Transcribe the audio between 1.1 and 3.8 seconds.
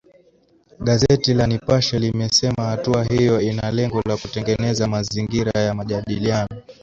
la Nipashe limesema hatua hiyo ina